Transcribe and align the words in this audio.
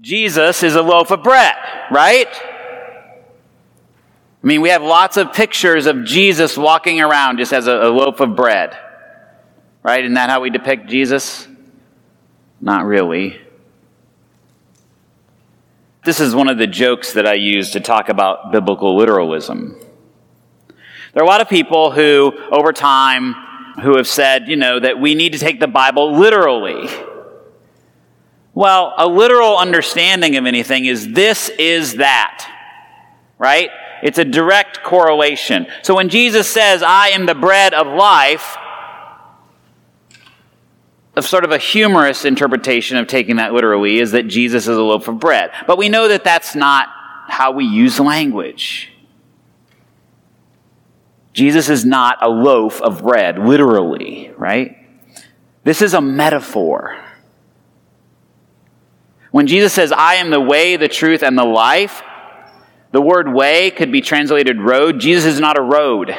Jesus 0.00 0.62
is 0.62 0.74
a 0.74 0.82
loaf 0.82 1.10
of 1.10 1.22
bread, 1.22 1.54
right? 1.90 2.28
I 4.44 4.46
mean, 4.46 4.60
we 4.60 4.68
have 4.68 4.82
lots 4.82 5.16
of 5.16 5.32
pictures 5.32 5.86
of 5.86 6.04
Jesus 6.04 6.56
walking 6.56 7.00
around 7.00 7.38
just 7.38 7.52
as 7.52 7.66
a, 7.66 7.72
a 7.72 7.88
loaf 7.88 8.20
of 8.20 8.36
bread, 8.36 8.76
right? 9.82 10.04
Isn't 10.04 10.14
that 10.14 10.28
how 10.28 10.40
we 10.40 10.50
depict 10.50 10.88
Jesus? 10.88 11.48
Not 12.60 12.84
really. 12.84 13.40
This 16.04 16.20
is 16.20 16.34
one 16.34 16.48
of 16.48 16.58
the 16.58 16.66
jokes 16.66 17.14
that 17.14 17.26
I 17.26 17.34
use 17.34 17.70
to 17.70 17.80
talk 17.80 18.10
about 18.10 18.52
biblical 18.52 18.96
literalism. 18.96 19.80
There 21.14 21.22
are 21.22 21.24
a 21.24 21.28
lot 21.28 21.40
of 21.40 21.48
people 21.48 21.92
who, 21.92 22.32
over 22.50 22.72
time, 22.72 23.34
who 23.82 23.96
have 23.96 24.06
said, 24.06 24.48
you 24.48 24.56
know, 24.56 24.80
that 24.80 25.00
we 25.00 25.14
need 25.14 25.32
to 25.32 25.38
take 25.38 25.60
the 25.60 25.68
Bible 25.68 26.18
literally. 26.18 26.88
Well, 28.54 28.94
a 28.96 29.06
literal 29.06 29.56
understanding 29.56 30.36
of 30.36 30.46
anything 30.46 30.84
is 30.84 31.12
this 31.12 31.48
is 31.58 31.96
that, 31.96 32.48
right? 33.38 33.70
It's 34.02 34.18
a 34.18 34.24
direct 34.24 34.82
correlation. 34.82 35.66
So 35.82 35.96
when 35.96 36.08
Jesus 36.08 36.48
says, 36.48 36.82
I 36.82 37.08
am 37.08 37.26
the 37.26 37.34
bread 37.34 37.74
of 37.74 37.86
life, 37.86 38.56
of 41.16 41.24
sort 41.24 41.44
of 41.44 41.52
a 41.52 41.58
humorous 41.58 42.24
interpretation 42.24 42.96
of 42.96 43.06
taking 43.06 43.36
that 43.36 43.52
literally 43.52 43.98
is 43.98 44.12
that 44.12 44.24
Jesus 44.24 44.66
is 44.66 44.76
a 44.76 44.82
loaf 44.82 45.08
of 45.08 45.20
bread. 45.20 45.50
But 45.66 45.78
we 45.78 45.88
know 45.88 46.08
that 46.08 46.24
that's 46.24 46.54
not 46.54 46.88
how 47.28 47.52
we 47.52 47.64
use 47.64 48.00
language. 48.00 48.90
Jesus 51.32 51.68
is 51.68 51.84
not 51.84 52.18
a 52.20 52.28
loaf 52.28 52.80
of 52.80 53.02
bread, 53.02 53.38
literally, 53.38 54.32
right? 54.36 54.76
This 55.64 55.82
is 55.82 55.94
a 55.94 56.00
metaphor. 56.00 56.96
When 59.34 59.48
Jesus 59.48 59.72
says, 59.72 59.90
I 59.90 60.14
am 60.14 60.30
the 60.30 60.38
way, 60.38 60.76
the 60.76 60.86
truth, 60.86 61.24
and 61.24 61.36
the 61.36 61.44
life, 61.44 62.04
the 62.92 63.00
word 63.00 63.34
way 63.34 63.72
could 63.72 63.90
be 63.90 64.00
translated 64.00 64.60
road. 64.60 65.00
Jesus 65.00 65.24
is 65.24 65.40
not 65.40 65.58
a 65.58 65.60
road. 65.60 66.14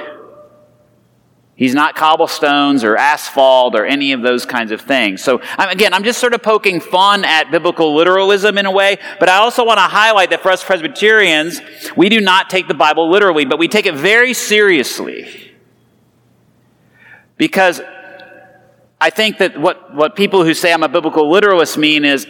He's 1.56 1.74
not 1.74 1.96
cobblestones 1.96 2.84
or 2.84 2.98
asphalt 2.98 3.74
or 3.74 3.86
any 3.86 4.12
of 4.12 4.22
those 4.22 4.46
kinds 4.46 4.74
of 4.74 4.82
things. 4.82 5.24
So, 5.24 5.40
again, 5.58 5.94
I'm 5.94 6.04
just 6.04 6.20
sort 6.20 6.34
of 6.34 6.44
poking 6.44 6.82
fun 6.82 7.24
at 7.24 7.52
biblical 7.52 7.96
literalism 7.96 8.58
in 8.58 8.66
a 8.66 8.72
way, 8.72 8.98
but 9.18 9.30
I 9.30 9.38
also 9.38 9.64
want 9.64 9.78
to 9.78 9.84
highlight 9.84 10.32
that 10.32 10.42
for 10.42 10.52
us 10.52 10.62
Presbyterians, 10.62 11.62
we 11.96 12.10
do 12.10 12.20
not 12.20 12.50
take 12.50 12.68
the 12.68 12.74
Bible 12.74 13.10
literally, 13.10 13.46
but 13.46 13.60
we 13.60 13.70
take 13.70 13.86
it 13.86 13.96
very 13.96 14.34
seriously. 14.34 15.54
Because 17.38 17.80
I 19.00 19.10
think 19.10 19.38
that 19.38 19.58
what, 19.58 19.96
what 19.96 20.18
people 20.18 20.44
who 20.44 20.54
say 20.54 20.74
I'm 20.74 20.84
a 20.84 20.90
biblical 20.90 21.32
literalist 21.32 21.78
mean 21.78 22.04
is 22.04 22.28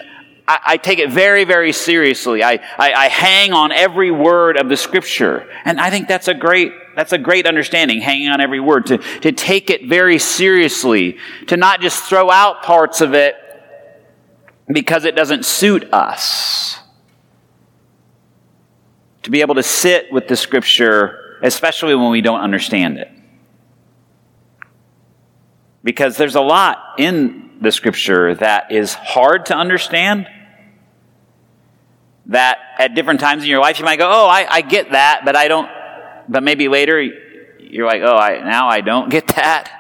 I, 0.47 0.59
I 0.65 0.77
take 0.77 0.99
it 0.99 1.11
very, 1.11 1.43
very 1.43 1.71
seriously. 1.71 2.43
I, 2.43 2.53
I, 2.77 2.93
I 2.93 3.07
hang 3.07 3.53
on 3.53 3.71
every 3.71 4.11
word 4.11 4.57
of 4.57 4.69
the 4.69 4.77
scripture. 4.77 5.49
And 5.65 5.79
I 5.79 5.89
think 5.89 6.07
that's 6.07 6.27
a 6.27 6.33
great 6.33 6.71
that's 6.95 7.11
a 7.11 7.17
great 7.17 7.45
understanding, 7.45 7.99
hanging 7.99 8.29
on 8.29 8.39
every 8.39 8.61
word, 8.61 8.85
to, 8.85 8.97
to 9.19 9.33
take 9.33 9.69
it 9.69 9.85
very 9.85 10.17
seriously, 10.17 11.17
to 11.47 11.57
not 11.57 11.81
just 11.81 12.05
throw 12.05 12.31
out 12.31 12.63
parts 12.63 13.01
of 13.01 13.13
it 13.13 13.35
because 14.67 15.03
it 15.03 15.13
doesn't 15.13 15.45
suit 15.45 15.93
us. 15.93 16.79
To 19.23 19.29
be 19.29 19.41
able 19.41 19.55
to 19.55 19.63
sit 19.63 20.09
with 20.09 20.29
the 20.29 20.37
scripture, 20.37 21.37
especially 21.43 21.95
when 21.95 22.11
we 22.11 22.21
don't 22.21 22.39
understand 22.39 22.97
it. 22.97 23.11
Because 25.85 26.17
there's 26.17 26.35
a 26.35 26.41
lot 26.41 26.95
in 26.97 27.59
the 27.61 27.71
scripture 27.71 28.35
that 28.35 28.73
is 28.73 28.93
hard 28.93 29.45
to 29.45 29.55
understand. 29.55 30.27
That 32.25 32.57
at 32.77 32.93
different 32.93 33.21
times 33.21 33.43
in 33.43 33.49
your 33.49 33.61
life 33.61 33.79
you 33.79 33.85
might 33.85 33.99
go, 33.99 34.09
oh, 34.09 34.27
I, 34.27 34.45
I 34.49 34.61
get 34.61 34.91
that, 34.91 35.21
but 35.23 35.37
I 35.37 35.47
don't 35.47 35.69
but 36.27 36.43
maybe 36.43 36.67
later 36.67 37.01
you're 37.59 37.85
like, 37.85 38.01
oh, 38.01 38.15
I, 38.15 38.39
now 38.39 38.67
I 38.67 38.81
don't 38.81 39.09
get 39.09 39.27
that, 39.35 39.71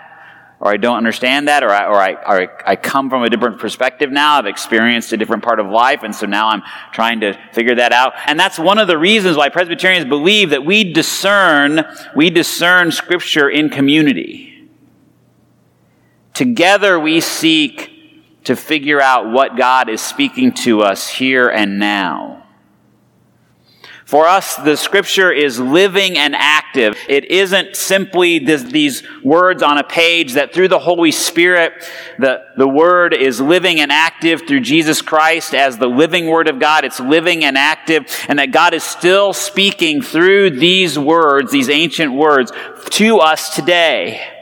or 0.59 0.71
I 0.71 0.77
don't 0.77 0.97
understand 0.97 1.47
that, 1.47 1.63
or 1.63 1.69
I, 1.69 1.85
or 1.85 1.95
I, 1.95 2.11
or 2.13 2.63
I 2.65 2.75
come 2.75 3.09
from 3.09 3.23
a 3.23 3.29
different 3.29 3.59
perspective 3.59 4.11
now. 4.11 4.37
I've 4.37 4.45
experienced 4.45 5.11
a 5.13 5.17
different 5.17 5.43
part 5.43 5.59
of 5.59 5.67
life, 5.67 6.03
and 6.03 6.15
so 6.15 6.25
now 6.25 6.49
I'm 6.49 6.63
trying 6.91 7.21
to 7.21 7.37
figure 7.53 7.75
that 7.75 7.91
out. 7.91 8.13
And 8.25 8.39
that's 8.39 8.59
one 8.59 8.77
of 8.77 8.87
the 8.87 8.97
reasons 8.97 9.37
why 9.37 9.49
Presbyterians 9.49 10.05
believe 10.05 10.51
that 10.51 10.65
we 10.65 10.93
discern, 10.93 11.83
we 12.15 12.29
discern 12.29 12.91
Scripture 12.91 13.49
in 13.49 13.69
community. 13.69 14.44
Together 16.35 16.99
we 16.99 17.21
seek 17.21 18.43
to 18.43 18.55
figure 18.57 19.01
out 19.01 19.31
what 19.31 19.57
God 19.57 19.89
is 19.89 20.01
speaking 20.01 20.51
to 20.51 20.81
us 20.81 21.07
here 21.07 21.47
and 21.47 21.79
now. 21.79 22.43
For 24.03 24.27
us, 24.27 24.55
the 24.57 24.75
scripture 24.75 25.31
is 25.31 25.59
living 25.59 26.17
and 26.17 26.35
active. 26.35 26.95
It 27.09 27.31
isn't 27.31 27.75
simply 27.75 28.37
this, 28.37 28.61
these 28.61 29.01
words 29.23 29.63
on 29.63 29.79
a 29.79 29.83
page 29.83 30.33
that 30.33 30.53
through 30.53 30.67
the 30.67 30.77
Holy 30.77 31.11
Spirit, 31.11 31.89
the, 32.19 32.43
the 32.55 32.67
word 32.67 33.15
is 33.15 33.41
living 33.41 33.79
and 33.79 33.91
active 33.91 34.43
through 34.45 34.59
Jesus 34.59 35.01
Christ 35.01 35.55
as 35.55 35.79
the 35.79 35.87
living 35.87 36.27
word 36.27 36.49
of 36.49 36.59
God. 36.59 36.85
It's 36.85 36.99
living 36.99 37.45
and 37.45 37.57
active 37.57 38.05
and 38.27 38.37
that 38.39 38.51
God 38.51 38.75
is 38.75 38.83
still 38.83 39.33
speaking 39.33 40.03
through 40.03 40.51
these 40.51 40.99
words, 40.99 41.51
these 41.51 41.69
ancient 41.69 42.13
words 42.13 42.51
to 42.91 43.19
us 43.19 43.55
today. 43.55 44.34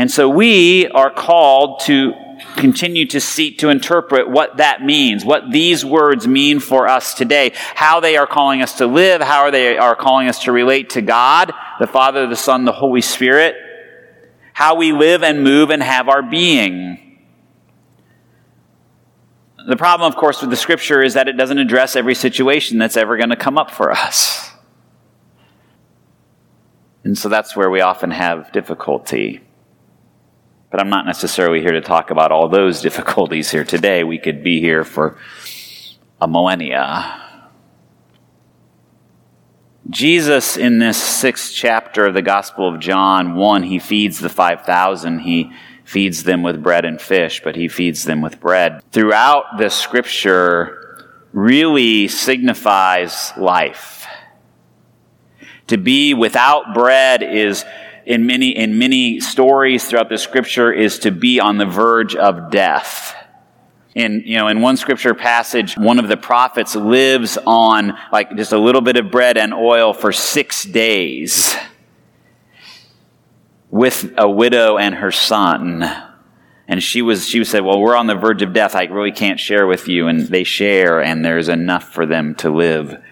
And 0.00 0.10
so 0.10 0.30
we 0.30 0.88
are 0.88 1.10
called 1.10 1.80
to 1.80 2.14
continue 2.56 3.04
to 3.08 3.20
seek 3.20 3.58
to 3.58 3.68
interpret 3.68 4.30
what 4.30 4.56
that 4.56 4.82
means, 4.82 5.26
what 5.26 5.50
these 5.50 5.84
words 5.84 6.26
mean 6.26 6.58
for 6.58 6.88
us 6.88 7.12
today, 7.12 7.52
how 7.74 8.00
they 8.00 8.16
are 8.16 8.26
calling 8.26 8.62
us 8.62 8.78
to 8.78 8.86
live, 8.86 9.20
how 9.20 9.50
they 9.50 9.76
are 9.76 9.94
calling 9.94 10.26
us 10.26 10.44
to 10.44 10.52
relate 10.52 10.88
to 10.88 11.02
God, 11.02 11.52
the 11.80 11.86
Father, 11.86 12.26
the 12.26 12.34
Son, 12.34 12.64
the 12.64 12.72
Holy 12.72 13.02
Spirit, 13.02 13.56
how 14.54 14.74
we 14.74 14.92
live 14.92 15.22
and 15.22 15.44
move 15.44 15.68
and 15.68 15.82
have 15.82 16.08
our 16.08 16.22
being. 16.22 17.18
The 19.68 19.76
problem, 19.76 20.10
of 20.10 20.16
course, 20.16 20.40
with 20.40 20.48
the 20.48 20.56
scripture 20.56 21.02
is 21.02 21.12
that 21.12 21.28
it 21.28 21.36
doesn't 21.36 21.58
address 21.58 21.94
every 21.94 22.14
situation 22.14 22.78
that's 22.78 22.96
ever 22.96 23.18
going 23.18 23.28
to 23.28 23.36
come 23.36 23.58
up 23.58 23.70
for 23.70 23.92
us. 23.92 24.50
And 27.04 27.18
so 27.18 27.28
that's 27.28 27.54
where 27.54 27.68
we 27.68 27.82
often 27.82 28.12
have 28.12 28.50
difficulty. 28.52 29.42
But 30.70 30.80
I'm 30.80 30.88
not 30.88 31.06
necessarily 31.06 31.60
here 31.60 31.72
to 31.72 31.80
talk 31.80 32.10
about 32.10 32.32
all 32.32 32.48
those 32.48 32.80
difficulties 32.82 33.50
here 33.50 33.64
today. 33.64 34.04
We 34.04 34.18
could 34.18 34.42
be 34.42 34.60
here 34.60 34.84
for 34.84 35.18
a 36.20 36.28
millennia. 36.28 37.26
Jesus, 39.88 40.56
in 40.56 40.78
this 40.78 41.02
sixth 41.02 41.52
chapter 41.52 42.06
of 42.06 42.14
the 42.14 42.22
Gospel 42.22 42.72
of 42.72 42.80
John, 42.80 43.34
one, 43.34 43.64
he 43.64 43.80
feeds 43.80 44.20
the 44.20 44.28
5,000. 44.28 45.20
He 45.20 45.50
feeds 45.84 46.22
them 46.22 46.44
with 46.44 46.62
bread 46.62 46.84
and 46.84 47.00
fish, 47.00 47.42
but 47.42 47.56
he 47.56 47.66
feeds 47.66 48.04
them 48.04 48.20
with 48.20 48.38
bread. 48.38 48.82
Throughout 48.92 49.58
the 49.58 49.68
scripture, 49.68 51.08
really 51.32 52.06
signifies 52.06 53.32
life. 53.36 54.06
To 55.68 55.78
be 55.78 56.14
without 56.14 56.74
bread 56.74 57.22
is 57.22 57.64
in 58.06 58.26
many, 58.26 58.56
in 58.56 58.78
many 58.78 59.20
stories 59.20 59.84
throughout 59.84 60.08
the 60.08 60.18
scripture 60.18 60.72
is 60.72 61.00
to 61.00 61.10
be 61.10 61.40
on 61.40 61.58
the 61.58 61.66
verge 61.66 62.16
of 62.16 62.50
death. 62.50 63.14
In, 63.94 64.22
you 64.24 64.36
know, 64.36 64.48
in 64.48 64.60
one 64.60 64.76
scripture 64.76 65.14
passage, 65.14 65.76
one 65.76 65.98
of 65.98 66.08
the 66.08 66.16
prophets 66.16 66.76
lives 66.76 67.38
on 67.46 67.98
like 68.12 68.36
just 68.36 68.52
a 68.52 68.58
little 68.58 68.80
bit 68.80 68.96
of 68.96 69.10
bread 69.10 69.36
and 69.36 69.52
oil 69.52 69.92
for 69.92 70.12
six 70.12 70.64
days 70.64 71.54
with 73.70 74.12
a 74.16 74.28
widow 74.28 74.78
and 74.78 74.94
her 74.94 75.10
son. 75.10 75.84
And 76.68 76.80
she 76.80 77.02
was, 77.02 77.26
she 77.26 77.42
said, 77.42 77.64
well, 77.64 77.80
we're 77.80 77.96
on 77.96 78.06
the 78.06 78.14
verge 78.14 78.42
of 78.42 78.52
death. 78.52 78.76
I 78.76 78.84
really 78.84 79.12
can't 79.12 79.40
share 79.40 79.66
with 79.66 79.88
you. 79.88 80.06
And 80.06 80.28
they 80.28 80.44
share 80.44 81.02
and 81.02 81.24
there's 81.24 81.48
enough 81.48 81.92
for 81.92 82.06
them 82.06 82.36
to 82.36 82.50
live 82.50 83.02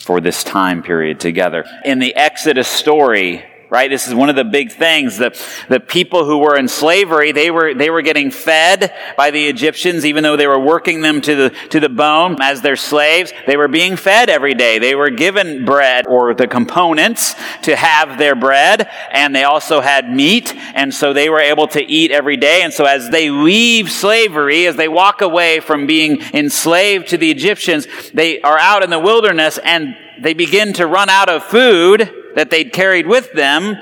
for 0.00 0.20
this 0.20 0.44
time 0.44 0.82
period 0.82 1.18
together. 1.18 1.64
In 1.84 1.98
the 1.98 2.14
Exodus 2.14 2.68
story, 2.68 3.44
right? 3.70 3.90
This 3.90 4.08
is 4.08 4.14
one 4.14 4.28
of 4.28 4.36
the 4.36 4.44
big 4.44 4.72
things. 4.72 5.18
The, 5.18 5.38
the 5.68 5.80
people 5.80 6.24
who 6.24 6.38
were 6.38 6.56
in 6.56 6.68
slavery, 6.68 7.32
they 7.32 7.50
were, 7.50 7.74
they 7.74 7.90
were 7.90 8.02
getting 8.02 8.30
fed 8.30 8.94
by 9.16 9.30
the 9.30 9.46
Egyptians, 9.48 10.04
even 10.04 10.22
though 10.22 10.36
they 10.36 10.46
were 10.46 10.58
working 10.58 11.02
them 11.02 11.20
to 11.22 11.34
the, 11.34 11.50
to 11.70 11.80
the 11.80 11.88
bone 11.88 12.36
as 12.40 12.62
their 12.62 12.76
slaves. 12.76 13.32
They 13.46 13.56
were 13.56 13.68
being 13.68 13.96
fed 13.96 14.30
every 14.30 14.54
day. 14.54 14.78
They 14.78 14.94
were 14.94 15.10
given 15.10 15.64
bread 15.64 16.06
or 16.06 16.34
the 16.34 16.46
components 16.46 17.34
to 17.62 17.76
have 17.76 18.18
their 18.18 18.34
bread, 18.34 18.88
and 19.10 19.34
they 19.34 19.44
also 19.44 19.80
had 19.80 20.10
meat, 20.10 20.54
and 20.74 20.92
so 20.92 21.12
they 21.12 21.28
were 21.28 21.40
able 21.40 21.68
to 21.68 21.84
eat 21.84 22.10
every 22.10 22.36
day. 22.36 22.62
And 22.62 22.72
so 22.72 22.84
as 22.84 23.10
they 23.10 23.30
leave 23.30 23.90
slavery, 23.90 24.66
as 24.66 24.76
they 24.76 24.88
walk 24.88 25.20
away 25.20 25.60
from 25.60 25.86
being 25.86 26.20
enslaved 26.32 27.08
to 27.08 27.18
the 27.18 27.30
Egyptians, 27.30 27.86
they 28.12 28.40
are 28.40 28.58
out 28.58 28.82
in 28.82 28.90
the 28.90 28.98
wilderness 28.98 29.58
and 29.62 29.96
they 30.22 30.34
begin 30.34 30.72
to 30.74 30.86
run 30.86 31.08
out 31.08 31.28
of 31.28 31.44
food 31.44 32.12
that 32.34 32.50
they'd 32.50 32.72
carried 32.72 33.06
with 33.06 33.32
them. 33.32 33.76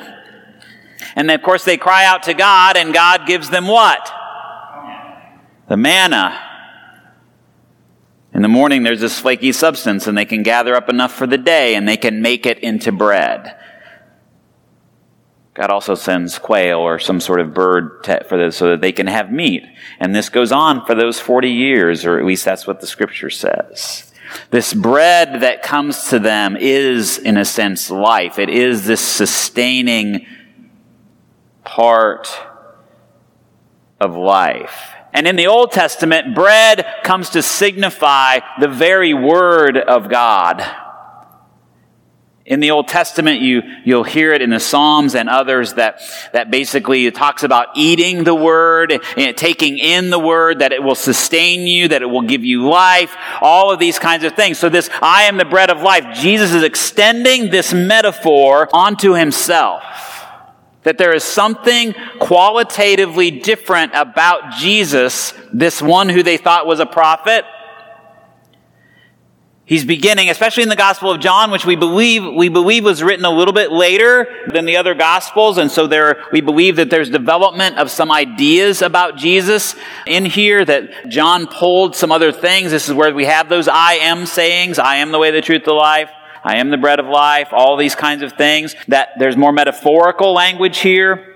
And 1.15 1.31
of 1.31 1.43
course, 1.43 1.65
they 1.65 1.77
cry 1.77 2.05
out 2.05 2.25
to 2.25 2.35
God, 2.35 2.77
and 2.77 2.93
God 2.93 3.27
gives 3.27 3.51
them 3.51 3.67
what? 3.67 4.11
The 5.69 5.77
manna. 5.77 6.43
In 8.33 8.43
the 8.43 8.49
morning, 8.49 8.83
there's 8.83 9.01
this 9.01 9.19
flaky 9.19 9.53
substance, 9.53 10.07
and 10.07 10.17
they 10.17 10.25
can 10.25 10.43
gather 10.43 10.75
up 10.75 10.89
enough 10.89 11.13
for 11.13 11.27
the 11.27 11.39
day, 11.39 11.75
and 11.75 11.89
they 11.89 11.97
can 11.97 12.21
make 12.21 12.45
it 12.45 12.59
into 12.59 12.93
bread. 12.93 13.57
God 15.55 15.71
also 15.71 15.95
sends 15.95 16.39
quail 16.39 16.81
or 16.81 16.99
some 16.99 17.19
sort 17.19 17.41
of 17.41 17.55
bird 17.55 18.05
for 18.29 18.37
this 18.37 18.59
so 18.59 18.71
that 18.71 18.83
they 18.83 18.93
can 18.93 19.07
have 19.07 19.33
meat. 19.33 19.65
And 19.99 20.15
this 20.15 20.29
goes 20.29 20.53
on 20.53 20.85
for 20.85 20.95
those 20.95 21.19
40 21.19 21.51
years, 21.51 22.05
or 22.05 22.19
at 22.19 22.27
least 22.27 22.45
that's 22.45 22.67
what 22.67 22.83
the 22.83 22.87
scripture 22.87 23.31
says. 23.31 24.06
This 24.51 24.75
bread 24.75 25.43
that 25.43 25.63
comes 25.63 26.09
to 26.09 26.19
them 26.19 26.57
is, 26.57 27.19
in 27.19 27.37
a 27.37 27.45
sense, 27.45 27.91
life. 27.91 28.39
It 28.39 28.51
is 28.51 28.87
this 28.87 29.01
sustaining 29.01 30.27
part 31.65 32.29
of 34.01 34.15
life. 34.15 34.93
And 35.13 35.27
in 35.27 35.37
the 35.37 35.47
Old 35.47 35.73
Testament, 35.73 36.35
bread 36.35 36.87
comes 37.03 37.31
to 37.31 37.43
signify 37.43 38.41
the 38.61 38.69
very 38.69 39.15
word 39.15 39.79
of 39.79 40.11
God. 40.11 40.63
In 42.47 42.61
the 42.61 42.71
Old 42.71 42.87
Testament, 42.87 43.41
you, 43.41 43.63
you'll 43.85 44.05
hear 44.05 44.33
it 44.33 44.41
in 44.41 44.51
the 44.51 44.61
Psalms 44.61 45.17
and 45.17 45.29
others 45.29 45.75
that, 45.75 46.01
that 46.33 46.49
basically 46.49 47.07
it 47.07 47.17
talks 47.17 47.43
about 47.43 47.71
eating 47.75 48.23
the 48.23 48.37
Word, 48.37 48.93
and 49.17 49.37
taking 49.37 49.79
in 49.79 50.11
the 50.11 50.19
Word, 50.19 50.61
that 50.61 50.71
it 50.71 50.81
will 50.81 50.95
sustain 50.95 51.67
you, 51.67 51.89
that 51.89 52.03
it 52.03 52.07
will 52.07 52.23
give 52.23 52.45
you 52.45 52.69
life, 52.69 53.17
all 53.41 53.73
of 53.73 53.81
these 53.81 53.99
kinds 53.99 54.23
of 54.23 54.35
things. 54.35 54.59
So 54.61 54.69
this, 54.69 54.89
I 55.03 55.25
am 55.25 55.39
the 55.39 55.45
bread 55.45 55.71
of 55.71 55.83
life. 55.83 56.17
Jesus 56.17 56.53
is 56.53 56.63
extending 56.63 57.51
this 57.51 57.75
metaphor 57.75 58.69
onto 58.73 59.15
himself. 59.15 59.83
That 60.85 60.99
there 60.99 61.17
is 61.17 61.25
something 61.25 61.97
qualitatively 62.21 63.33
different 63.33 63.91
about 63.97 64.53
Jesus, 64.53 65.35
this 65.53 65.83
one 65.83 66.09
who 66.09 66.23
they 66.23 66.37
thought 66.37 66.65
was 66.65 66.79
a 66.79 66.87
prophet, 66.87 67.45
He's 69.67 69.85
beginning, 69.85 70.31
especially 70.31 70.63
in 70.63 70.69
the 70.69 70.77
Gospel 70.77 71.11
of 71.11 71.21
John, 71.21 71.51
which 71.51 71.67
we 71.67 71.75
believe, 71.75 72.25
we 72.25 72.49
believe 72.49 72.85
was 72.85 73.03
written 73.03 73.25
a 73.25 73.33
little 73.33 73.53
bit 73.53 73.73
later 73.73 74.47
than 74.53 74.65
the 74.65 74.77
other 74.77 74.95
Gospels. 74.95 75.59
And 75.59 75.73
so 75.73 75.89
there, 75.89 76.23
we 76.31 76.41
believe 76.41 76.77
that 76.77 76.89
there's 76.89 77.11
development 77.11 77.77
of 77.77 77.91
some 77.91 78.13
ideas 78.13 78.81
about 78.81 79.17
Jesus 79.17 79.75
in 80.07 80.25
here 80.25 80.65
that 80.65 81.09
John 81.09 81.49
pulled 81.49 81.97
some 81.97 82.13
other 82.13 82.31
things. 82.31 82.71
This 82.71 82.89
is 82.89 82.95
where 82.95 83.13
we 83.13 83.25
have 83.25 83.49
those 83.49 83.67
I 83.67 83.95
am 83.95 84.25
sayings. 84.27 84.79
I 84.79 84.97
am 84.97 85.11
the 85.11 85.19
way, 85.19 85.33
the 85.33 85.41
truth, 85.41 85.65
the 85.65 85.73
life. 85.73 86.11
I 86.45 86.59
am 86.59 86.71
the 86.71 86.79
bread 86.79 87.01
of 87.01 87.07
life. 87.07 87.49
All 87.51 87.77
these 87.77 87.97
kinds 87.97 88.23
of 88.23 88.35
things 88.35 88.77
that 88.87 89.19
there's 89.19 89.37
more 89.37 89.51
metaphorical 89.51 90.33
language 90.33 90.79
here. 90.79 91.35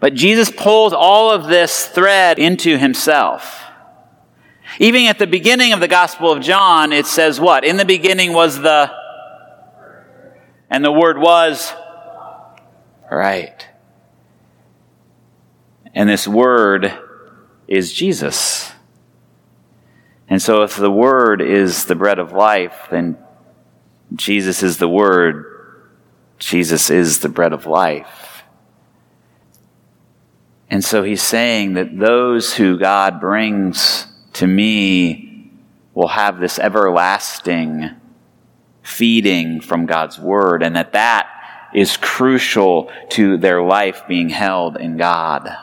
But 0.00 0.14
Jesus 0.14 0.50
pulls 0.50 0.92
all 0.92 1.30
of 1.30 1.46
this 1.46 1.86
thread 1.86 2.40
into 2.40 2.78
himself. 2.78 3.60
Even 4.78 5.06
at 5.06 5.18
the 5.18 5.26
beginning 5.26 5.72
of 5.72 5.80
the 5.80 5.88
Gospel 5.88 6.32
of 6.32 6.42
John, 6.42 6.92
it 6.92 7.06
says 7.06 7.40
what? 7.40 7.64
In 7.64 7.76
the 7.76 7.84
beginning 7.84 8.32
was 8.32 8.58
the. 8.58 8.90
And 10.70 10.84
the 10.84 10.92
Word 10.92 11.18
was. 11.18 11.72
Right. 13.10 13.66
And 15.94 16.08
this 16.08 16.26
Word 16.26 16.92
is 17.68 17.92
Jesus. 17.92 18.72
And 20.28 20.42
so 20.42 20.62
if 20.62 20.76
the 20.76 20.90
Word 20.90 21.40
is 21.40 21.84
the 21.84 21.94
bread 21.94 22.18
of 22.18 22.32
life, 22.32 22.88
then 22.90 23.16
Jesus 24.14 24.62
is 24.62 24.78
the 24.78 24.88
Word. 24.88 25.44
Jesus 26.38 26.90
is 26.90 27.20
the 27.20 27.28
bread 27.28 27.52
of 27.52 27.66
life. 27.66 28.42
And 30.68 30.84
so 30.84 31.04
he's 31.04 31.22
saying 31.22 31.74
that 31.74 31.96
those 31.96 32.54
who 32.54 32.78
God 32.78 33.20
brings 33.20 34.08
to 34.34 34.46
me 34.46 35.50
will 35.94 36.08
have 36.08 36.38
this 36.38 36.58
everlasting 36.58 37.90
feeding 38.82 39.60
from 39.60 39.86
God's 39.86 40.18
word 40.18 40.62
and 40.62 40.76
that 40.76 40.92
that 40.92 41.28
is 41.72 41.96
crucial 41.96 42.90
to 43.10 43.36
their 43.36 43.62
life 43.62 44.02
being 44.06 44.28
held 44.28 44.76
in 44.76 44.96
God. 44.96 45.56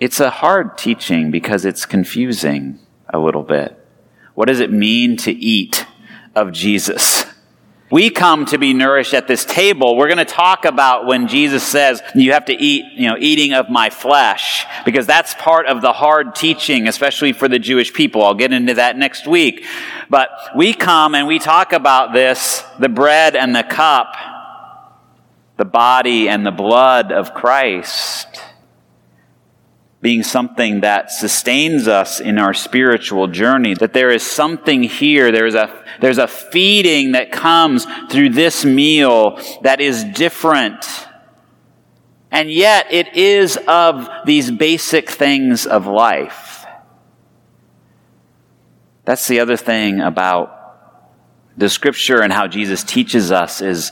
It's 0.00 0.20
a 0.20 0.30
hard 0.30 0.78
teaching 0.78 1.30
because 1.30 1.64
it's 1.64 1.84
confusing 1.84 2.78
a 3.08 3.18
little 3.18 3.42
bit. 3.42 3.76
What 4.34 4.48
does 4.48 4.60
it 4.60 4.72
mean 4.72 5.16
to 5.18 5.32
eat 5.32 5.86
of 6.34 6.52
Jesus? 6.52 7.24
We 7.90 8.10
come 8.10 8.44
to 8.46 8.58
be 8.58 8.74
nourished 8.74 9.14
at 9.14 9.26
this 9.26 9.46
table. 9.46 9.96
We're 9.96 10.08
going 10.08 10.18
to 10.18 10.24
talk 10.26 10.66
about 10.66 11.06
when 11.06 11.26
Jesus 11.26 11.62
says, 11.62 12.02
you 12.14 12.32
have 12.32 12.44
to 12.46 12.52
eat, 12.52 12.84
you 12.92 13.08
know, 13.08 13.16
eating 13.18 13.54
of 13.54 13.70
my 13.70 13.88
flesh, 13.88 14.66
because 14.84 15.06
that's 15.06 15.34
part 15.34 15.66
of 15.66 15.80
the 15.80 15.92
hard 15.92 16.34
teaching, 16.34 16.86
especially 16.86 17.32
for 17.32 17.48
the 17.48 17.58
Jewish 17.58 17.94
people. 17.94 18.22
I'll 18.22 18.34
get 18.34 18.52
into 18.52 18.74
that 18.74 18.98
next 18.98 19.26
week. 19.26 19.64
But 20.10 20.28
we 20.54 20.74
come 20.74 21.14
and 21.14 21.26
we 21.26 21.38
talk 21.38 21.72
about 21.72 22.12
this, 22.12 22.62
the 22.78 22.90
bread 22.90 23.34
and 23.34 23.56
the 23.56 23.62
cup, 23.62 24.14
the 25.56 25.64
body 25.64 26.28
and 26.28 26.44
the 26.44 26.50
blood 26.50 27.10
of 27.10 27.32
Christ 27.32 28.42
being 30.00 30.22
something 30.22 30.82
that 30.82 31.10
sustains 31.10 31.88
us 31.88 32.20
in 32.20 32.38
our 32.38 32.54
spiritual 32.54 33.26
journey. 33.26 33.74
That 33.74 33.92
there 33.92 34.10
is 34.10 34.22
something 34.22 34.84
here, 34.84 35.32
there's 35.32 35.56
a, 35.56 35.84
there's 36.00 36.18
a 36.18 36.28
feeding 36.28 37.12
that 37.12 37.32
comes 37.32 37.84
through 38.10 38.30
this 38.30 38.64
meal 38.64 39.40
that 39.62 39.80
is 39.80 40.04
different. 40.04 40.84
And 42.30 42.50
yet 42.50 42.92
it 42.92 43.16
is 43.16 43.58
of 43.66 44.08
these 44.24 44.50
basic 44.50 45.10
things 45.10 45.66
of 45.66 45.86
life. 45.86 46.66
That's 49.04 49.26
the 49.26 49.40
other 49.40 49.56
thing 49.56 50.00
about 50.00 50.54
the 51.56 51.68
scripture 51.68 52.20
and 52.20 52.32
how 52.32 52.46
Jesus 52.46 52.84
teaches 52.84 53.32
us 53.32 53.60
is 53.60 53.90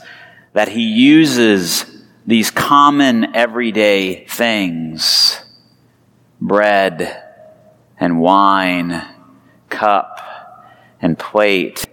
that 0.53 0.69
he 0.69 0.83
uses 0.83 1.85
these 2.25 2.49
common 2.49 3.35
everyday 3.35 4.25
things 4.25 5.43
bread 6.39 7.23
and 7.99 8.19
wine, 8.19 9.03
cup 9.69 10.21
and 11.01 11.17
plate, 11.17 11.85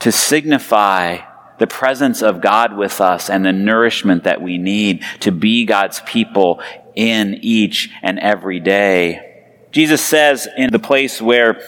to 0.00 0.12
signify 0.12 1.18
the 1.58 1.66
presence 1.66 2.22
of 2.22 2.40
God 2.40 2.76
with 2.76 3.00
us 3.00 3.30
and 3.30 3.44
the 3.44 3.52
nourishment 3.52 4.24
that 4.24 4.42
we 4.42 4.58
need 4.58 5.04
to 5.20 5.30
be 5.30 5.64
God's 5.64 6.00
people 6.00 6.60
in 6.94 7.38
each 7.42 7.90
and 8.02 8.18
every 8.18 8.60
day. 8.60 9.46
Jesus 9.70 10.02
says 10.02 10.48
in 10.56 10.70
the 10.70 10.78
place 10.78 11.20
where 11.22 11.60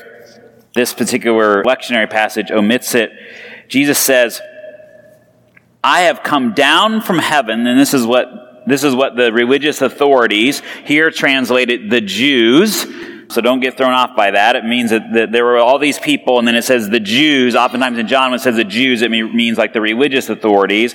this 0.75 0.93
particular 0.93 1.63
lectionary 1.65 2.11
passage 2.11 2.51
omits 2.51 2.95
it, 2.95 3.11
Jesus 3.69 3.99
says, 3.99 4.41
I 5.83 6.03
have 6.03 6.23
come 6.23 6.53
down 6.53 7.01
from 7.01 7.19
heaven, 7.19 7.67
and 7.67 7.79
this 7.79 7.95
is 7.95 8.05
what 8.05 8.46
this 8.67 8.85
is 8.85 8.95
what 8.95 9.17
the 9.17 9.33
religious 9.33 9.81
authorities, 9.83 10.63
here 10.85 11.11
translated 11.11 11.91
the 11.91 12.01
Jews, 12.01 12.87
so 13.29 13.41
don't 13.41 13.61
get 13.61 13.77
thrown 13.77 13.93
off 13.93 14.15
by 14.15 14.31
that. 14.31 14.55
It 14.55 14.65
means 14.65 14.91
that, 14.91 15.13
that, 15.15 15.33
there 15.33 15.45
were 15.45 15.59
all 15.59 15.79
these 15.79 15.99
people, 15.99 16.39
and 16.39 16.47
then 16.47 16.55
it 16.55 16.63
says 16.63 16.89
the 16.89 17.01
Jews. 17.01 17.57
Oftentimes 17.57 17.99
in 17.99 18.07
John, 18.07 18.31
when 18.31 18.39
it 18.39 18.43
says 18.43 18.57
the 18.57 18.65
Jews, 18.65 19.03
it 19.03 19.11
means 19.11 19.59
like 19.59 19.73
the 19.73 19.81
religious 19.81 20.29
authorities. 20.29 20.95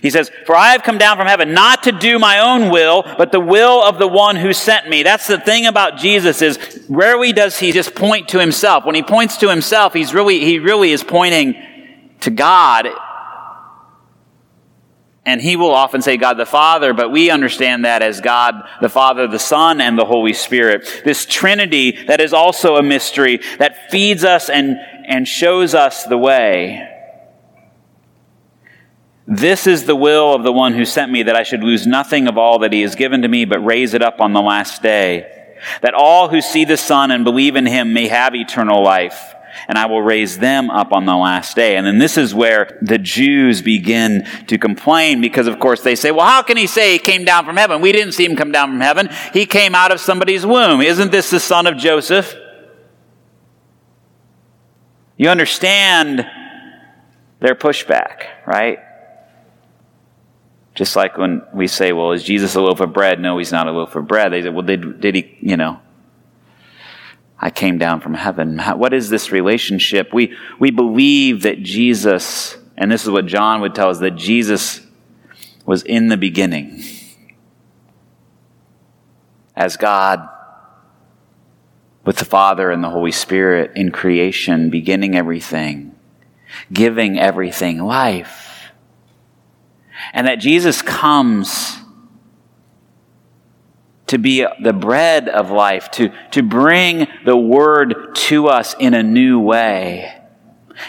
He 0.00 0.10
says, 0.10 0.30
For 0.46 0.56
I 0.56 0.72
have 0.72 0.82
come 0.82 0.96
down 0.98 1.16
from 1.18 1.26
heaven 1.26 1.52
not 1.52 1.82
to 1.82 1.92
do 1.92 2.18
my 2.18 2.38
own 2.38 2.70
will, 2.70 3.02
but 3.18 3.30
the 3.30 3.40
will 3.40 3.82
of 3.82 3.98
the 3.98 4.08
one 4.08 4.36
who 4.36 4.52
sent 4.52 4.88
me. 4.88 5.02
That's 5.02 5.26
the 5.26 5.38
thing 5.38 5.66
about 5.66 5.98
Jesus 5.98 6.40
is 6.40 6.86
rarely 6.88 7.32
does 7.32 7.58
he 7.58 7.72
just 7.72 7.94
point 7.94 8.28
to 8.28 8.40
himself. 8.40 8.86
When 8.86 8.94
he 8.94 9.02
points 9.02 9.36
to 9.38 9.50
himself, 9.50 9.92
he's 9.92 10.14
really, 10.14 10.40
he 10.40 10.58
really 10.58 10.92
is 10.92 11.04
pointing 11.04 11.54
to 12.20 12.30
God 12.30 12.88
and 15.26 15.40
he 15.42 15.56
will 15.56 15.74
often 15.74 16.00
say 16.00 16.16
God 16.16 16.34
the 16.34 16.46
Father, 16.46 16.94
but 16.94 17.10
we 17.10 17.30
understand 17.30 17.84
that 17.84 18.00
as 18.00 18.20
God 18.20 18.66
the 18.80 18.88
Father, 18.88 19.26
the 19.26 19.40
Son, 19.40 19.80
and 19.80 19.98
the 19.98 20.04
Holy 20.04 20.32
Spirit. 20.32 21.02
This 21.04 21.26
Trinity 21.26 22.04
that 22.06 22.20
is 22.20 22.32
also 22.32 22.76
a 22.76 22.82
mystery 22.82 23.40
that 23.58 23.90
feeds 23.90 24.22
us 24.22 24.48
and, 24.48 24.76
and 25.04 25.26
shows 25.26 25.74
us 25.74 26.04
the 26.04 26.16
way. 26.16 26.92
This 29.26 29.66
is 29.66 29.84
the 29.84 29.96
will 29.96 30.32
of 30.32 30.44
the 30.44 30.52
one 30.52 30.74
who 30.74 30.84
sent 30.84 31.10
me, 31.10 31.24
that 31.24 31.34
I 31.34 31.42
should 31.42 31.64
lose 31.64 31.84
nothing 31.84 32.28
of 32.28 32.38
all 32.38 32.60
that 32.60 32.72
he 32.72 32.82
has 32.82 32.94
given 32.94 33.22
to 33.22 33.28
me, 33.28 33.44
but 33.44 33.58
raise 33.58 33.94
it 33.94 34.02
up 34.02 34.20
on 34.20 34.32
the 34.32 34.40
last 34.40 34.80
day. 34.80 35.56
That 35.82 35.94
all 35.94 36.28
who 36.28 36.40
see 36.40 36.64
the 36.64 36.76
Son 36.76 37.10
and 37.10 37.24
believe 37.24 37.56
in 37.56 37.66
him 37.66 37.92
may 37.92 38.06
have 38.06 38.36
eternal 38.36 38.84
life 38.84 39.35
and 39.68 39.78
I 39.78 39.86
will 39.86 40.02
raise 40.02 40.38
them 40.38 40.70
up 40.70 40.92
on 40.92 41.06
the 41.06 41.16
last 41.16 41.56
day. 41.56 41.76
And 41.76 41.86
then 41.86 41.98
this 41.98 42.16
is 42.16 42.34
where 42.34 42.78
the 42.82 42.98
Jews 42.98 43.62
begin 43.62 44.26
to 44.46 44.58
complain 44.58 45.20
because, 45.20 45.46
of 45.46 45.58
course, 45.58 45.82
they 45.82 45.94
say, 45.94 46.10
well, 46.10 46.26
how 46.26 46.42
can 46.42 46.56
he 46.56 46.66
say 46.66 46.92
he 46.92 46.98
came 46.98 47.24
down 47.24 47.44
from 47.44 47.56
heaven? 47.56 47.80
We 47.80 47.92
didn't 47.92 48.12
see 48.12 48.24
him 48.24 48.36
come 48.36 48.52
down 48.52 48.70
from 48.70 48.80
heaven. 48.80 49.08
He 49.32 49.46
came 49.46 49.74
out 49.74 49.92
of 49.92 50.00
somebody's 50.00 50.44
womb. 50.44 50.80
Isn't 50.80 51.10
this 51.10 51.30
the 51.30 51.40
son 51.40 51.66
of 51.66 51.76
Joseph? 51.76 52.34
You 55.16 55.30
understand 55.30 56.26
their 57.40 57.54
pushback, 57.54 58.24
right? 58.46 58.78
Just 60.74 60.94
like 60.94 61.16
when 61.16 61.42
we 61.54 61.66
say, 61.66 61.92
well, 61.92 62.12
is 62.12 62.22
Jesus 62.22 62.54
a 62.54 62.60
loaf 62.60 62.80
of 62.80 62.92
bread? 62.92 63.18
No, 63.18 63.38
he's 63.38 63.50
not 63.50 63.66
a 63.66 63.72
loaf 63.72 63.96
of 63.96 64.06
bread. 64.06 64.32
They 64.32 64.42
say, 64.42 64.50
well, 64.50 64.62
did, 64.62 65.00
did 65.00 65.14
he, 65.14 65.38
you 65.40 65.56
know, 65.56 65.80
I 67.38 67.50
came 67.50 67.78
down 67.78 68.00
from 68.00 68.14
heaven. 68.14 68.58
What 68.58 68.94
is 68.94 69.10
this 69.10 69.30
relationship? 69.30 70.12
We, 70.12 70.34
we 70.58 70.70
believe 70.70 71.42
that 71.42 71.62
Jesus, 71.62 72.56
and 72.76 72.90
this 72.90 73.04
is 73.04 73.10
what 73.10 73.26
John 73.26 73.60
would 73.60 73.74
tell 73.74 73.90
us, 73.90 73.98
that 73.98 74.16
Jesus 74.16 74.80
was 75.66 75.82
in 75.82 76.08
the 76.08 76.16
beginning 76.16 76.82
as 79.54 79.76
God 79.76 80.28
with 82.04 82.16
the 82.16 82.24
Father 82.24 82.70
and 82.70 82.82
the 82.84 82.90
Holy 82.90 83.12
Spirit 83.12 83.72
in 83.74 83.90
creation, 83.90 84.70
beginning 84.70 85.16
everything, 85.16 85.94
giving 86.72 87.18
everything 87.18 87.78
life. 87.78 88.70
And 90.12 90.26
that 90.26 90.36
Jesus 90.36 90.82
comes 90.82 91.78
to 94.08 94.18
be 94.18 94.46
the 94.62 94.72
bread 94.72 95.28
of 95.28 95.50
life, 95.50 95.90
to, 95.92 96.10
to 96.30 96.42
bring 96.42 97.08
the 97.24 97.36
word 97.36 98.14
to 98.14 98.46
us 98.46 98.74
in 98.78 98.94
a 98.94 99.02
new 99.02 99.40
way, 99.40 100.12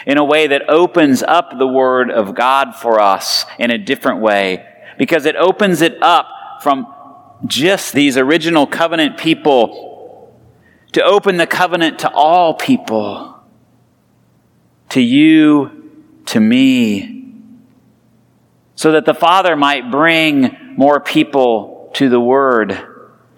in 0.06 0.18
a 0.18 0.24
way 0.24 0.46
that 0.46 0.68
opens 0.68 1.22
up 1.22 1.58
the 1.58 1.66
word 1.66 2.10
of 2.10 2.34
God 2.34 2.74
for 2.74 3.00
us 3.00 3.44
in 3.58 3.70
a 3.70 3.78
different 3.78 4.20
way, 4.20 4.64
because 4.98 5.26
it 5.26 5.36
opens 5.36 5.82
it 5.82 6.00
up 6.02 6.28
from 6.62 6.86
just 7.46 7.92
these 7.92 8.16
original 8.16 8.66
covenant 8.66 9.16
people 9.18 10.34
to 10.92 11.02
open 11.02 11.36
the 11.36 11.46
covenant 11.46 12.00
to 12.00 12.10
all 12.10 12.54
people, 12.54 13.40
to 14.88 15.00
you, 15.00 15.90
to 16.26 16.40
me, 16.40 17.34
so 18.74 18.92
that 18.92 19.04
the 19.04 19.14
Father 19.14 19.56
might 19.56 19.90
bring 19.90 20.56
more 20.76 21.00
people 21.00 21.90
to 21.94 22.08
the 22.08 22.20
Word, 22.20 22.87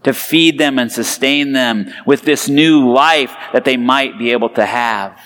to 0.03 0.13
feed 0.13 0.59
them 0.59 0.79
and 0.79 0.91
sustain 0.91 1.53
them 1.53 1.93
with 2.07 2.23
this 2.23 2.49
new 2.49 2.91
life 2.91 3.35
that 3.53 3.65
they 3.65 3.77
might 3.77 4.19
be 4.19 4.33
able 4.33 4.51
to 4.51 4.65
have. 4.65 5.19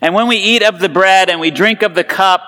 And 0.00 0.14
when 0.14 0.26
we 0.26 0.36
eat 0.36 0.62
of 0.62 0.80
the 0.80 0.88
bread 0.88 1.28
and 1.30 1.40
we 1.40 1.50
drink 1.50 1.82
of 1.82 1.94
the 1.94 2.04
cup, 2.04 2.42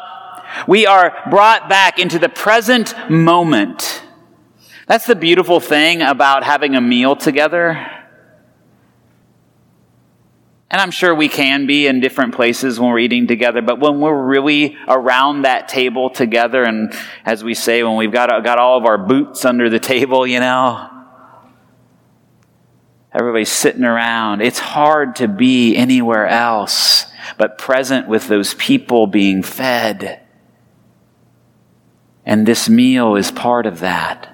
we 0.66 0.86
are 0.86 1.16
brought 1.30 1.68
back 1.68 1.98
into 1.98 2.18
the 2.18 2.28
present 2.28 2.94
moment 3.10 4.04
that's 4.86 5.06
the 5.06 5.16
beautiful 5.16 5.60
thing 5.60 6.02
about 6.02 6.44
having 6.44 6.74
a 6.74 6.80
meal 6.80 7.16
together. 7.16 7.70
And 10.70 10.80
I'm 10.80 10.90
sure 10.90 11.14
we 11.14 11.28
can 11.28 11.66
be 11.66 11.86
in 11.86 12.00
different 12.00 12.34
places 12.34 12.78
when 12.78 12.90
we're 12.90 12.98
eating 12.98 13.26
together, 13.26 13.62
but 13.62 13.78
when 13.80 14.00
we're 14.00 14.26
really 14.26 14.76
around 14.88 15.42
that 15.42 15.68
table 15.68 16.10
together, 16.10 16.64
and 16.64 16.92
as 17.24 17.42
we 17.42 17.54
say, 17.54 17.82
when 17.82 17.96
we've 17.96 18.12
got, 18.12 18.28
got 18.44 18.58
all 18.58 18.76
of 18.76 18.84
our 18.84 18.98
boots 18.98 19.44
under 19.44 19.70
the 19.70 19.78
table, 19.78 20.26
you 20.26 20.40
know, 20.40 20.90
everybody's 23.14 23.52
sitting 23.52 23.84
around, 23.84 24.42
it's 24.42 24.58
hard 24.58 25.16
to 25.16 25.28
be 25.28 25.76
anywhere 25.76 26.26
else 26.26 27.06
but 27.38 27.58
present 27.58 28.08
with 28.08 28.28
those 28.28 28.54
people 28.54 29.06
being 29.06 29.42
fed. 29.42 30.20
And 32.26 32.46
this 32.46 32.68
meal 32.68 33.16
is 33.16 33.30
part 33.30 33.66
of 33.66 33.80
that. 33.80 34.30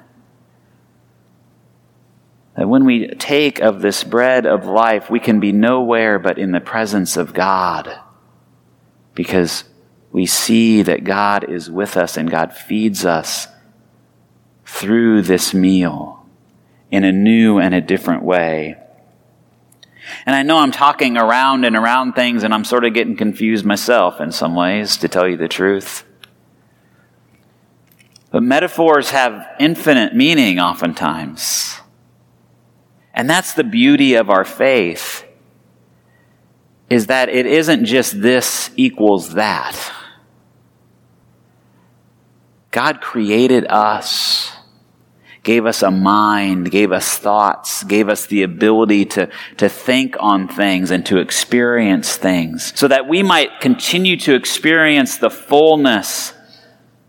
That 2.56 2.68
when 2.68 2.84
we 2.84 3.08
take 3.08 3.60
of 3.60 3.80
this 3.80 4.02
bread 4.02 4.46
of 4.46 4.64
life, 4.64 5.10
we 5.10 5.20
can 5.20 5.40
be 5.40 5.52
nowhere 5.52 6.18
but 6.18 6.38
in 6.38 6.52
the 6.52 6.60
presence 6.60 7.16
of 7.16 7.34
God 7.34 7.98
because 9.14 9.64
we 10.12 10.26
see 10.26 10.82
that 10.82 11.04
God 11.04 11.48
is 11.48 11.70
with 11.70 11.96
us 11.96 12.16
and 12.16 12.30
God 12.30 12.52
feeds 12.52 13.04
us 13.04 13.46
through 14.64 15.22
this 15.22 15.52
meal 15.52 16.19
in 16.90 17.04
a 17.04 17.12
new 17.12 17.58
and 17.58 17.74
a 17.74 17.80
different 17.80 18.22
way. 18.22 18.76
And 20.26 20.34
I 20.34 20.42
know 20.42 20.58
I'm 20.58 20.72
talking 20.72 21.16
around 21.16 21.64
and 21.64 21.76
around 21.76 22.14
things 22.14 22.42
and 22.42 22.52
I'm 22.52 22.64
sort 22.64 22.84
of 22.84 22.94
getting 22.94 23.16
confused 23.16 23.64
myself 23.64 24.20
in 24.20 24.32
some 24.32 24.54
ways, 24.54 24.96
to 24.98 25.08
tell 25.08 25.28
you 25.28 25.36
the 25.36 25.48
truth. 25.48 26.04
But 28.30 28.42
metaphors 28.42 29.10
have 29.10 29.46
infinite 29.58 30.14
meaning 30.14 30.58
oftentimes. 30.58 31.78
And 33.12 33.28
that's 33.28 33.54
the 33.54 33.64
beauty 33.64 34.14
of 34.14 34.30
our 34.30 34.44
faith 34.44 35.24
is 36.88 37.06
that 37.06 37.28
it 37.28 37.46
isn't 37.46 37.84
just 37.84 38.20
this 38.20 38.70
equals 38.76 39.34
that. 39.34 39.92
God 42.72 43.00
created 43.00 43.66
us, 43.68 44.52
gave 45.42 45.64
us 45.64 45.82
a 45.82 45.90
mind, 45.90 46.70
gave 46.70 46.92
us 46.92 47.16
thoughts, 47.16 47.82
gave 47.84 48.08
us 48.08 48.26
the 48.26 48.42
ability 48.42 49.06
to, 49.06 49.28
to 49.56 49.68
think 49.68 50.16
on 50.20 50.48
things 50.48 50.90
and 50.90 51.04
to 51.06 51.18
experience 51.18 52.16
things 52.16 52.78
so 52.78 52.86
that 52.88 53.08
we 53.08 53.22
might 53.22 53.60
continue 53.60 54.16
to 54.18 54.34
experience 54.34 55.16
the 55.16 55.30
fullness 55.30 56.34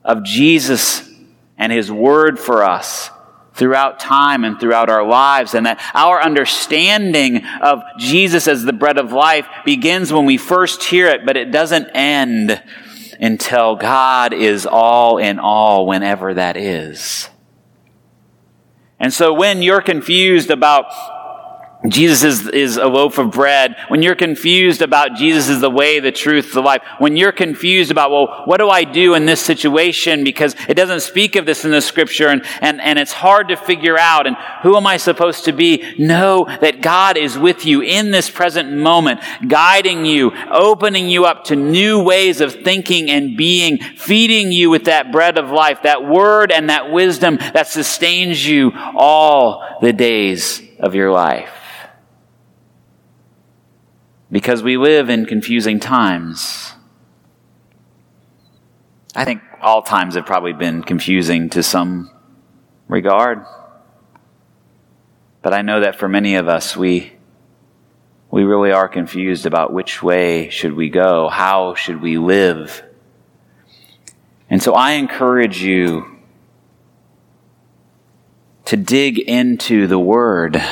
of 0.03 0.23
Jesus 0.23 1.09
and 1.57 1.71
His 1.71 1.91
Word 1.91 2.39
for 2.39 2.63
us 2.63 3.09
throughout 3.53 3.99
time 3.99 4.43
and 4.43 4.59
throughout 4.59 4.89
our 4.89 5.05
lives, 5.05 5.53
and 5.53 5.65
that 5.65 5.79
our 5.93 6.21
understanding 6.21 7.45
of 7.61 7.83
Jesus 7.99 8.47
as 8.47 8.63
the 8.63 8.73
bread 8.73 8.97
of 8.97 9.11
life 9.11 9.45
begins 9.65 10.11
when 10.11 10.25
we 10.25 10.37
first 10.37 10.83
hear 10.83 11.07
it, 11.07 11.25
but 11.25 11.37
it 11.37 11.51
doesn't 11.51 11.89
end 11.93 12.63
until 13.19 13.75
God 13.75 14.33
is 14.33 14.65
all 14.65 15.17
in 15.17 15.37
all, 15.37 15.85
whenever 15.85 16.33
that 16.33 16.57
is. 16.57 17.29
And 19.01 19.11
so 19.11 19.33
when 19.33 19.63
you're 19.63 19.81
confused 19.81 20.51
about 20.51 20.85
Jesus 21.87 22.23
is, 22.23 22.47
is 22.47 22.77
a 22.77 22.85
loaf 22.85 23.17
of 23.17 23.31
bread, 23.31 23.75
when 23.87 24.03
you're 24.03 24.13
confused 24.13 24.83
about 24.83 25.15
Jesus 25.15 25.49
is 25.49 25.61
the 25.61 25.69
way, 25.69 25.99
the 25.99 26.11
truth, 26.11 26.53
the 26.53 26.61
life, 26.61 26.83
when 26.99 27.17
you're 27.17 27.31
confused 27.31 27.89
about, 27.89 28.11
well, 28.11 28.43
what 28.45 28.57
do 28.57 28.69
I 28.69 28.83
do 28.83 29.15
in 29.15 29.25
this 29.25 29.41
situation? 29.41 30.23
Because 30.23 30.55
it 30.69 30.75
doesn't 30.75 30.99
speak 30.99 31.35
of 31.35 31.47
this 31.47 31.65
in 31.65 31.71
the 31.71 31.81
scripture 31.81 32.27
and, 32.27 32.45
and, 32.61 32.79
and 32.81 32.99
it's 32.99 33.11
hard 33.11 33.47
to 33.47 33.57
figure 33.57 33.97
out. 33.97 34.27
And 34.27 34.37
who 34.61 34.77
am 34.77 34.85
I 34.85 34.97
supposed 34.97 35.45
to 35.45 35.53
be? 35.53 35.95
Know 35.97 36.45
that 36.61 36.81
God 36.81 37.17
is 37.17 37.35
with 37.35 37.65
you 37.65 37.81
in 37.81 38.11
this 38.11 38.29
present 38.29 38.71
moment, 38.71 39.19
guiding 39.47 40.05
you, 40.05 40.33
opening 40.51 41.09
you 41.09 41.25
up 41.25 41.45
to 41.45 41.55
new 41.55 42.03
ways 42.03 42.41
of 42.41 42.61
thinking 42.63 43.09
and 43.09 43.35
being, 43.35 43.79
feeding 43.79 44.51
you 44.51 44.69
with 44.69 44.85
that 44.85 45.11
bread 45.11 45.39
of 45.39 45.49
life, 45.49 45.81
that 45.81 46.05
word 46.05 46.51
and 46.51 46.69
that 46.69 46.91
wisdom 46.91 47.37
that 47.37 47.65
sustains 47.65 48.45
you 48.45 48.71
all 48.95 49.79
the 49.81 49.93
days 49.93 50.61
of 50.79 50.93
your 50.93 51.11
life 51.11 51.57
because 54.31 54.63
we 54.63 54.77
live 54.77 55.09
in 55.09 55.25
confusing 55.25 55.79
times. 55.79 56.73
I 59.13 59.25
think 59.25 59.41
all 59.61 59.81
times 59.81 60.15
have 60.15 60.25
probably 60.25 60.53
been 60.53 60.83
confusing 60.83 61.49
to 61.49 61.61
some 61.61 62.09
regard. 62.87 63.45
But 65.41 65.53
I 65.53 65.61
know 65.61 65.81
that 65.81 65.97
for 65.97 66.07
many 66.07 66.35
of 66.35 66.47
us, 66.47 66.77
we, 66.77 67.13
we 68.29 68.43
really 68.43 68.71
are 68.71 68.87
confused 68.87 69.45
about 69.45 69.73
which 69.73 70.01
way 70.01 70.49
should 70.49 70.73
we 70.73 70.89
go? 70.89 71.27
How 71.27 71.75
should 71.75 72.01
we 72.01 72.17
live? 72.17 72.83
And 74.49 74.63
so 74.63 74.73
I 74.73 74.93
encourage 74.93 75.61
you 75.61 76.19
to 78.65 78.77
dig 78.77 79.19
into 79.19 79.87
the 79.87 79.99
Word 79.99 80.63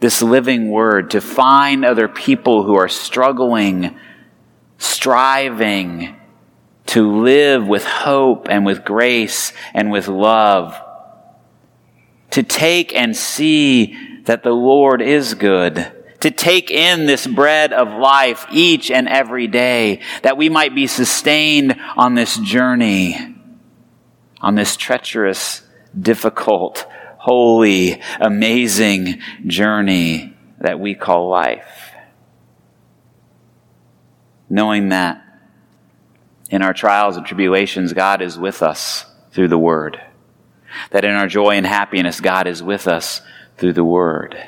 this 0.00 0.22
living 0.22 0.70
word, 0.70 1.10
to 1.10 1.20
find 1.20 1.84
other 1.84 2.08
people 2.08 2.64
who 2.64 2.74
are 2.74 2.88
struggling, 2.88 3.98
striving 4.78 6.16
to 6.90 7.20
live 7.22 7.68
with 7.68 7.84
hope 7.84 8.48
and 8.50 8.66
with 8.66 8.84
grace 8.84 9.52
and 9.74 9.92
with 9.92 10.08
love. 10.08 10.76
To 12.32 12.42
take 12.42 12.94
and 12.94 13.16
see 13.16 14.22
that 14.24 14.42
the 14.42 14.50
Lord 14.50 15.00
is 15.00 15.34
good. 15.34 15.92
To 16.20 16.30
take 16.30 16.70
in 16.70 17.06
this 17.06 17.26
bread 17.26 17.72
of 17.72 17.88
life 17.88 18.44
each 18.50 18.90
and 18.90 19.08
every 19.08 19.46
day, 19.46 20.00
that 20.22 20.36
we 20.36 20.48
might 20.48 20.74
be 20.74 20.86
sustained 20.86 21.76
on 21.96 22.14
this 22.14 22.36
journey, 22.38 23.36
on 24.40 24.56
this 24.56 24.76
treacherous, 24.76 25.62
difficult, 25.98 26.86
holy, 27.20 28.00
amazing 28.18 29.20
journey 29.46 30.34
that 30.58 30.80
we 30.80 30.94
call 30.94 31.28
life. 31.28 31.92
Knowing 34.48 34.88
that 34.88 35.22
in 36.48 36.62
our 36.62 36.72
trials 36.72 37.18
and 37.18 37.26
tribulations, 37.26 37.92
God 37.92 38.22
is 38.22 38.38
with 38.38 38.62
us 38.62 39.04
through 39.32 39.48
the 39.48 39.58
Word. 39.58 40.00
That 40.92 41.04
in 41.04 41.10
our 41.10 41.28
joy 41.28 41.50
and 41.50 41.66
happiness, 41.66 42.20
God 42.20 42.46
is 42.46 42.62
with 42.62 42.88
us 42.88 43.20
through 43.58 43.74
the 43.74 43.84
Word. 43.84 44.42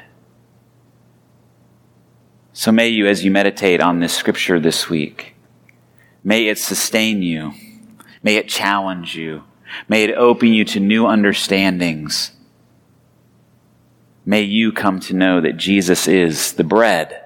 So 2.55 2.73
may 2.73 2.89
you, 2.89 3.07
as 3.07 3.23
you 3.23 3.31
meditate 3.31 3.83
on 3.83 4.01
this 4.01 4.15
scripture 4.15 4.59
this 4.59 4.89
week, 4.89 5.35
may 6.25 6.49
it 6.49 6.57
sustain 6.57 7.21
you. 7.21 7.53
May 8.23 8.37
it 8.37 8.49
challenge 8.49 9.15
you. 9.15 9.45
May 9.89 10.05
it 10.05 10.15
open 10.17 10.55
you 10.55 10.65
to 10.65 10.81
new 10.81 11.07
understandings 11.07 12.33
may 14.25 14.43
you 14.43 14.73
come 14.73 15.01
to 15.01 15.15
know 15.15 15.41
that 15.41 15.57
Jesus 15.57 16.09
is 16.09 16.53
the 16.55 16.65
bread 16.65 17.21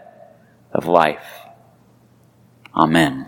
of 0.73 0.87
life. 0.87 1.27
Amen. 2.75 3.26